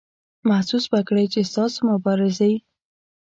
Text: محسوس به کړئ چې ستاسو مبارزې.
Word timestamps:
محسوس 0.49 0.83
به 0.91 0.99
کړئ 1.07 1.25
چې 1.33 1.41
ستاسو 1.51 1.79
مبارزې. 1.91 2.53